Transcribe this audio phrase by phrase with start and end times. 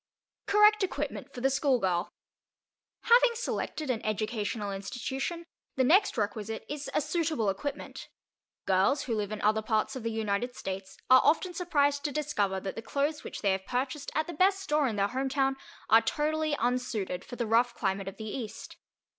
[0.47, 2.09] CORRECT EQUIPMENT FOR THE SCHOOLGIRL
[3.01, 8.09] Having selected an educational institution, the next requisite is a suitable equipment.
[8.65, 12.59] Girls who live in other parts of the United States are often surprised to discover
[12.59, 15.55] that the clothes which they have purchased at the best store in their home town
[15.87, 18.77] are totally unsuited for the rough climate of the East.